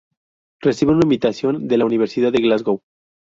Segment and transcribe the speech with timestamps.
[0.63, 2.81] Recibe una invitación de la Universidad de Glasgow.